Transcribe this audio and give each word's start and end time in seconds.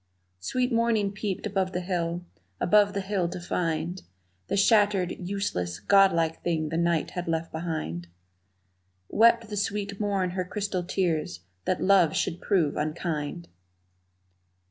Sweet 0.39 0.71
morning 0.73 1.11
peeped 1.11 1.45
above 1.45 1.73
the 1.73 1.81
hill, 1.81 2.25
above 2.59 2.93
the 2.93 3.01
hill 3.01 3.29
to 3.29 3.39
find 3.39 4.01
The 4.47 4.57
shattered, 4.57 5.15
useless, 5.19 5.79
godlike 5.79 6.41
thing 6.41 6.69
the 6.69 6.77
night 6.77 7.11
had 7.11 7.27
left 7.27 7.51
behind 7.51 8.07
Wept 9.09 9.47
the 9.49 9.57
sweet 9.57 9.99
morn 9.99 10.31
her 10.31 10.43
crystal 10.43 10.83
tears 10.83 11.41
that 11.65 11.83
love 11.83 12.15
should 12.15 12.41
prove 12.41 12.77
unkind! 12.77 13.47